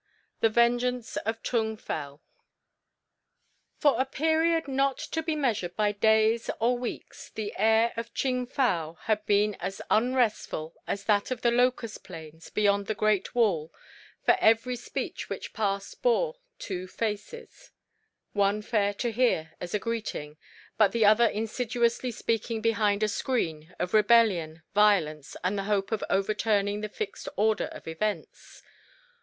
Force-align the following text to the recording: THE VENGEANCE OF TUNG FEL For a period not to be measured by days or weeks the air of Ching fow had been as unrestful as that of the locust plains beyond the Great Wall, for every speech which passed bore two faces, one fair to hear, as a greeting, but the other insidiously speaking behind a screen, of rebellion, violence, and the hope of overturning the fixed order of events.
THE 0.39 0.49
VENGEANCE 0.49 1.17
OF 1.27 1.43
TUNG 1.43 1.77
FEL 1.77 2.23
For 3.77 4.01
a 4.01 4.05
period 4.05 4.67
not 4.67 4.97
to 4.97 5.21
be 5.21 5.35
measured 5.35 5.75
by 5.75 5.91
days 5.91 6.49
or 6.59 6.75
weeks 6.75 7.29
the 7.29 7.53
air 7.55 7.93
of 7.95 8.11
Ching 8.11 8.47
fow 8.47 8.97
had 9.01 9.23
been 9.27 9.53
as 9.59 9.79
unrestful 9.91 10.73
as 10.87 11.03
that 11.03 11.29
of 11.29 11.41
the 11.43 11.51
locust 11.51 12.03
plains 12.03 12.49
beyond 12.49 12.87
the 12.87 12.95
Great 12.95 13.35
Wall, 13.35 13.71
for 14.25 14.35
every 14.39 14.75
speech 14.75 15.29
which 15.29 15.53
passed 15.53 16.01
bore 16.01 16.37
two 16.57 16.87
faces, 16.87 17.69
one 18.33 18.63
fair 18.63 18.95
to 18.95 19.11
hear, 19.11 19.51
as 19.61 19.75
a 19.75 19.79
greeting, 19.79 20.35
but 20.79 20.93
the 20.93 21.05
other 21.05 21.27
insidiously 21.27 22.09
speaking 22.09 22.59
behind 22.59 23.03
a 23.03 23.07
screen, 23.07 23.75
of 23.77 23.93
rebellion, 23.93 24.63
violence, 24.73 25.37
and 25.43 25.59
the 25.59 25.65
hope 25.65 25.91
of 25.91 26.03
overturning 26.09 26.81
the 26.81 26.89
fixed 26.89 27.29
order 27.37 27.65
of 27.67 27.87
events. 27.87 28.63